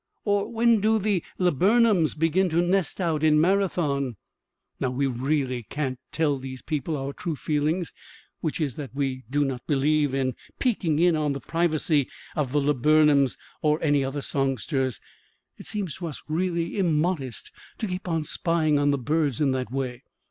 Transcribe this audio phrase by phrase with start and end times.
[0.25, 4.15] or "When do the laburnums begin to nest out in Marathon?"
[4.79, 7.85] Now we really can't tell these people our true feeling,
[8.39, 12.59] which is that we do not believe in peeking in on the privacy of the
[12.59, 14.99] laburnums or any other songsters.
[15.59, 19.69] It seems to us really immodest to keep on spying on the birds in that
[19.71, 20.01] way.